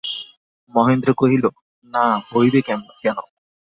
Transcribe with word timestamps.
মহেন্দ্র 0.73 1.09
কহিল, 1.13 1.43
না 1.93 2.05
হইবে 2.29 2.59
কেন। 2.67 2.79